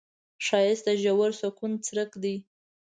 ښایست 0.45 0.83
د 0.87 0.89
ژور 1.01 1.31
سکون 1.41 1.71
څرک 1.85 2.11
دی 2.23 2.35